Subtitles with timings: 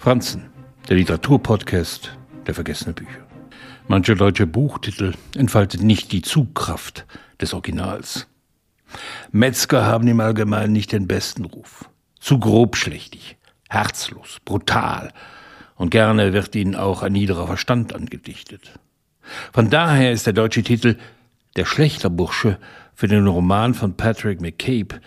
[0.00, 0.48] Franzen,
[0.88, 3.20] der Literaturpodcast der vergessenen Bücher.
[3.86, 7.04] Mancher deutsche Buchtitel entfaltet nicht die Zugkraft
[7.38, 8.26] des Originals.
[9.30, 11.90] Metzger haben im Allgemeinen nicht den besten Ruf.
[12.18, 13.36] Zu grobschlächtig,
[13.68, 15.12] herzlos, brutal
[15.76, 18.72] und gerne wird ihnen auch ein niederer Verstand angedichtet.
[19.52, 20.96] Von daher ist der deutsche Titel
[21.56, 22.56] Der Schlächterbursche
[22.94, 24.98] für den Roman von Patrick McCabe,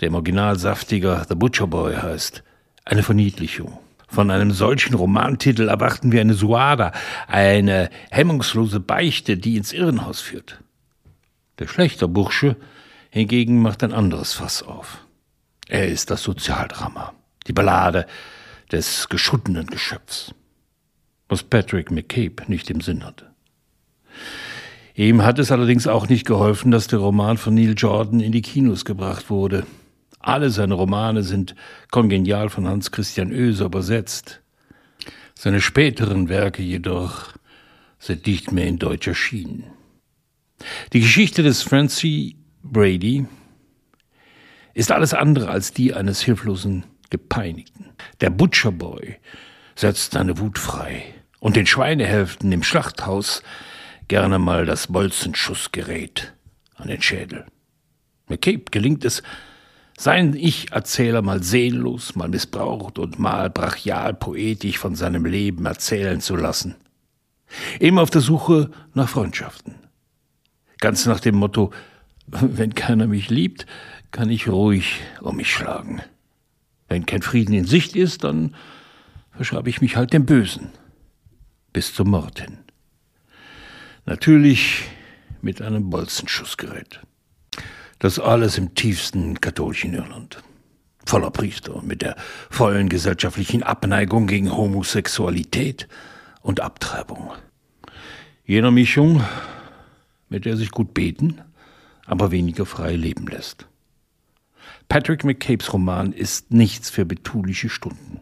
[0.00, 2.42] der im Original saftiger The Butcher Boy heißt,
[2.86, 3.78] eine Verniedlichung.
[4.08, 6.92] Von einem solchen Romantitel erwarten wir eine Suada,
[7.26, 10.60] eine hemmungslose Beichte, die ins Irrenhaus führt.
[11.58, 12.56] Der Schlächterbursche
[13.10, 15.04] hingegen macht ein anderes Fass auf.
[15.68, 17.12] Er ist das Sozialdrama,
[17.46, 18.06] die Ballade
[18.72, 20.34] des geschuttenen Geschöpfs,
[21.28, 23.26] was Patrick McCabe nicht im Sinn hatte.
[24.94, 28.42] Ihm hat es allerdings auch nicht geholfen, dass der Roman von Neil Jordan in die
[28.42, 29.64] Kinos gebracht wurde.
[30.28, 31.54] Alle seine Romane sind
[31.90, 34.42] kongenial von Hans Christian Oeser übersetzt.
[35.34, 37.32] Seine späteren Werke jedoch
[37.98, 39.64] sind nicht mehr in Deutsch erschienen.
[40.92, 43.24] Die Geschichte des Francie Brady
[44.74, 47.86] ist alles andere als die eines hilflosen Gepeinigten.
[48.20, 49.16] Der Butcher Boy
[49.76, 51.04] setzt seine Wut frei
[51.40, 53.42] und den Schweinehälften im Schlachthaus
[54.08, 56.34] gerne mal das Bolzenschussgerät
[56.74, 57.46] an den Schädel.
[58.26, 59.22] McCabe gelingt es,
[59.98, 66.36] seinen Ich-Erzähler mal seelenlos, mal missbraucht und mal brachial poetisch von seinem Leben erzählen zu
[66.36, 66.76] lassen.
[67.80, 69.74] Immer auf der Suche nach Freundschaften.
[70.78, 71.72] Ganz nach dem Motto,
[72.28, 73.66] wenn keiner mich liebt,
[74.12, 76.00] kann ich ruhig um mich schlagen.
[76.88, 78.54] Wenn kein Frieden in Sicht ist, dann
[79.32, 80.70] verschreibe ich mich halt dem Bösen.
[81.72, 82.58] Bis zum Mord hin.
[84.06, 84.84] Natürlich
[85.42, 87.00] mit einem Bolzenschussgerät.
[87.98, 90.42] Das alles im tiefsten katholischen Irland.
[91.04, 92.16] Voller Priester mit der
[92.50, 95.88] vollen gesellschaftlichen Abneigung gegen Homosexualität
[96.42, 97.32] und Abtreibung.
[98.44, 99.22] Jener Mischung,
[100.28, 101.40] mit der sich gut beten,
[102.06, 103.66] aber weniger frei leben lässt.
[104.88, 108.20] Patrick McCabes Roman ist nichts für betuliche Stunden.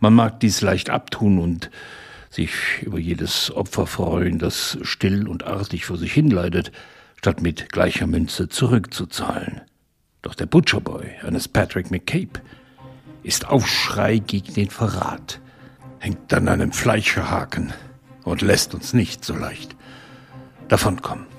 [0.00, 1.70] Man mag dies leicht abtun und
[2.30, 6.72] sich über jedes Opfer freuen, das still und artig vor sich hinleidet,
[7.16, 9.62] statt mit gleicher Münze zurückzuzahlen.
[10.22, 12.40] Doch der Butcherboy eines Patrick McCabe
[13.22, 15.40] ist Aufschrei gegen den Verrat,
[15.98, 17.72] hängt an einem Fleischerhaken
[18.24, 19.76] und lässt uns nicht so leicht
[20.68, 21.35] davonkommen.